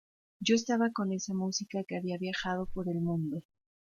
[0.39, 3.43] Yo estaba con esa música que había viajado por el mundo.